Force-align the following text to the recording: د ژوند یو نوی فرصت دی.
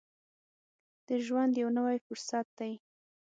د 1.07 1.09
ژوند 1.25 1.53
یو 1.61 1.69
نوی 1.77 1.97
فرصت 2.05 2.47
دی. 2.59 2.73